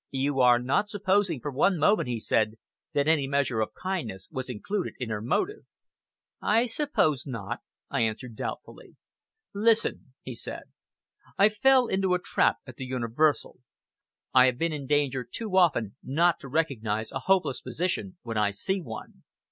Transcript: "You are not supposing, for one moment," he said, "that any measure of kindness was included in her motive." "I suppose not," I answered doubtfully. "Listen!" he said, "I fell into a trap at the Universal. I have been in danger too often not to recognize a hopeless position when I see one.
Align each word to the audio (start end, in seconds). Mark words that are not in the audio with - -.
"You 0.09 0.39
are 0.39 0.57
not 0.57 0.89
supposing, 0.89 1.39
for 1.39 1.51
one 1.51 1.77
moment," 1.77 2.09
he 2.09 2.19
said, 2.19 2.55
"that 2.93 3.07
any 3.07 3.27
measure 3.27 3.61
of 3.61 3.75
kindness 3.75 4.27
was 4.31 4.49
included 4.49 4.95
in 4.97 5.09
her 5.11 5.21
motive." 5.21 5.67
"I 6.41 6.65
suppose 6.65 7.27
not," 7.27 7.59
I 7.87 8.01
answered 8.01 8.35
doubtfully. 8.35 8.95
"Listen!" 9.53 10.15
he 10.23 10.33
said, 10.33 10.63
"I 11.37 11.49
fell 11.49 11.85
into 11.85 12.15
a 12.15 12.19
trap 12.19 12.57
at 12.65 12.77
the 12.77 12.85
Universal. 12.85 13.59
I 14.33 14.47
have 14.47 14.57
been 14.57 14.73
in 14.73 14.87
danger 14.87 15.23
too 15.23 15.55
often 15.55 15.95
not 16.03 16.39
to 16.39 16.47
recognize 16.47 17.11
a 17.11 17.19
hopeless 17.19 17.61
position 17.61 18.17
when 18.23 18.37
I 18.39 18.49
see 18.49 18.81
one. 18.81 19.23